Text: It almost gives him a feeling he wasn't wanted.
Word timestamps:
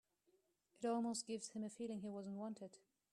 It 0.81 0.87
almost 0.87 1.27
gives 1.27 1.49
him 1.49 1.63
a 1.63 1.69
feeling 1.69 1.99
he 2.01 2.09
wasn't 2.09 2.37
wanted. 2.37 2.79